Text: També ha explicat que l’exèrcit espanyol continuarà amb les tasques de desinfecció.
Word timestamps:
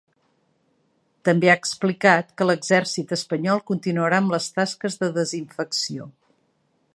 També 1.27 1.51
ha 1.51 1.55
explicat 1.63 2.33
que 2.41 2.47
l’exèrcit 2.51 3.13
espanyol 3.17 3.61
continuarà 3.69 4.23
amb 4.23 4.35
les 4.37 4.49
tasques 4.57 4.99
de 5.05 5.11
desinfecció. 5.19 6.09